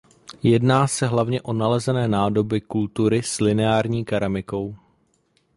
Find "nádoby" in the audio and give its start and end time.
2.07-2.61